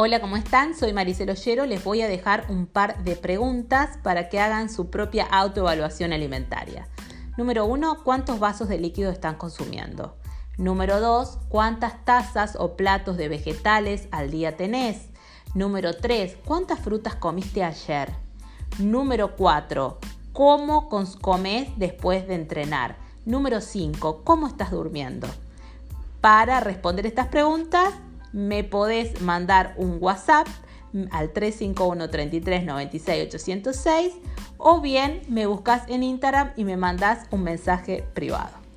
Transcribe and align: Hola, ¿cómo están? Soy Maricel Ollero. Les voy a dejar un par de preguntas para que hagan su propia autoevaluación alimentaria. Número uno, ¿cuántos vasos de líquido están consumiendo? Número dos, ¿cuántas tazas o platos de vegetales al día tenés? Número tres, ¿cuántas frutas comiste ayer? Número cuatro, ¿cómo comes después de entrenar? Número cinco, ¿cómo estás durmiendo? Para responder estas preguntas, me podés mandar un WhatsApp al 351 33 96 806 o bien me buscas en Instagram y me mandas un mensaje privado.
Hola, 0.00 0.20
¿cómo 0.20 0.36
están? 0.36 0.76
Soy 0.76 0.92
Maricel 0.92 1.28
Ollero. 1.28 1.66
Les 1.66 1.82
voy 1.82 2.02
a 2.02 2.06
dejar 2.06 2.44
un 2.50 2.66
par 2.66 3.02
de 3.02 3.16
preguntas 3.16 3.98
para 4.04 4.28
que 4.28 4.38
hagan 4.38 4.70
su 4.70 4.90
propia 4.90 5.24
autoevaluación 5.24 6.12
alimentaria. 6.12 6.86
Número 7.36 7.66
uno, 7.66 8.04
¿cuántos 8.04 8.38
vasos 8.38 8.68
de 8.68 8.78
líquido 8.78 9.10
están 9.10 9.34
consumiendo? 9.34 10.16
Número 10.56 11.00
dos, 11.00 11.38
¿cuántas 11.48 12.04
tazas 12.04 12.54
o 12.60 12.76
platos 12.76 13.16
de 13.16 13.28
vegetales 13.28 14.06
al 14.12 14.30
día 14.30 14.56
tenés? 14.56 15.08
Número 15.54 15.96
tres, 15.96 16.36
¿cuántas 16.44 16.78
frutas 16.78 17.16
comiste 17.16 17.64
ayer? 17.64 18.14
Número 18.78 19.34
cuatro, 19.34 19.98
¿cómo 20.32 20.88
comes 21.20 21.70
después 21.76 22.28
de 22.28 22.36
entrenar? 22.36 22.98
Número 23.24 23.60
cinco, 23.60 24.22
¿cómo 24.22 24.46
estás 24.46 24.70
durmiendo? 24.70 25.26
Para 26.20 26.60
responder 26.60 27.04
estas 27.04 27.26
preguntas, 27.26 27.94
me 28.32 28.64
podés 28.64 29.20
mandar 29.20 29.74
un 29.76 29.98
WhatsApp 30.00 30.46
al 31.10 31.32
351 31.32 32.10
33 32.10 32.64
96 32.64 33.26
806 33.26 34.14
o 34.56 34.80
bien 34.80 35.20
me 35.28 35.46
buscas 35.46 35.88
en 35.88 36.02
Instagram 36.02 36.52
y 36.56 36.64
me 36.64 36.76
mandas 36.76 37.26
un 37.30 37.42
mensaje 37.42 38.04
privado. 38.14 38.67